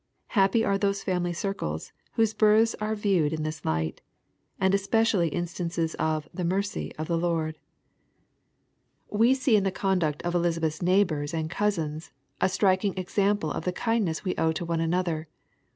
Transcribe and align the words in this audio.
Happy 0.29 0.65
are 0.65 0.79
those 0.79 1.03
family 1.03 1.31
circles, 1.31 1.93
whose 2.13 2.33
births 2.33 2.75
are 2.81 2.95
viewed 2.95 3.31
in 3.31 3.43
this 3.43 3.63
light— 3.63 4.01
as 4.59 4.73
especial 4.73 5.21
instances 5.21 5.93
of 5.99 6.27
"the 6.33 6.43
mercy" 6.43 6.91
of 6.97 7.07
the 7.07 7.19
Lord, 7.19 7.53
iO 7.55 7.59
EXPOSITOBT 7.59 9.11
THOUGHTR. 9.17 9.19
We 9.19 9.33
see 9.35 9.55
in 9.57 9.63
the 9.63 9.71
conduct 9.71 10.23
of 10.23 10.33
Eliasbeth's 10.33 10.81
neighbors 10.81 11.35
and 11.35 11.51
couBins^ 11.51 12.09
a 12.41 12.49
striking 12.49 12.97
example 12.97 13.51
of 13.51 13.63
the 13.63 13.71
kindness 13.71 14.25
we 14.25 14.33
owe 14.37 14.51
to 14.51 14.65
one 14.65 14.81
another. 14.81 15.27